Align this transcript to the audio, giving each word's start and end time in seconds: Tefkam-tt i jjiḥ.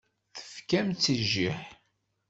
Tefkam-tt 0.35 1.03
i 1.13 1.15
jjiḥ. 1.29 1.59